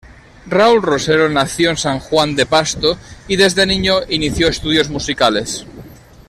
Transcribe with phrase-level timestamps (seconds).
[0.47, 5.67] Raul Rosero nació en San Juan de Pasto y desde niño inició estudios musicales.